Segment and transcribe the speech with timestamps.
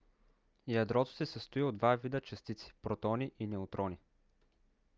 [0.67, 3.97] ядрото се състои от два вида частици– протони и неутрони